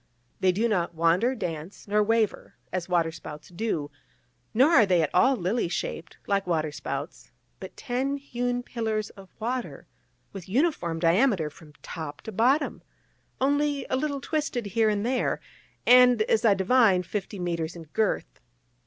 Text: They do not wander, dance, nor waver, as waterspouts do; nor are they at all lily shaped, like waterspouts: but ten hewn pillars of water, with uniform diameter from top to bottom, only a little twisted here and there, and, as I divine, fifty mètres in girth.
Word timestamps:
They 0.39 0.51
do 0.51 0.67
not 0.67 0.95
wander, 0.95 1.35
dance, 1.35 1.87
nor 1.87 2.01
waver, 2.01 2.55
as 2.73 2.89
waterspouts 2.89 3.49
do; 3.49 3.91
nor 4.51 4.71
are 4.71 4.85
they 4.87 5.03
at 5.03 5.13
all 5.13 5.35
lily 5.37 5.67
shaped, 5.67 6.17
like 6.25 6.47
waterspouts: 6.47 7.29
but 7.59 7.77
ten 7.77 8.17
hewn 8.17 8.63
pillars 8.63 9.11
of 9.11 9.29
water, 9.39 9.85
with 10.33 10.49
uniform 10.49 10.97
diameter 10.97 11.51
from 11.51 11.73
top 11.83 12.21
to 12.21 12.31
bottom, 12.31 12.81
only 13.39 13.85
a 13.91 13.95
little 13.95 14.21
twisted 14.21 14.65
here 14.65 14.89
and 14.89 15.05
there, 15.05 15.39
and, 15.85 16.23
as 16.23 16.45
I 16.45 16.55
divine, 16.55 17.03
fifty 17.03 17.37
mètres 17.37 17.75
in 17.75 17.83
girth. 17.83 18.39